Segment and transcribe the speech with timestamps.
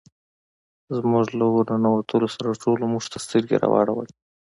[0.97, 4.13] زموږ له ور ننوتلو سره ټولو موږ ته سترګې را واړولې.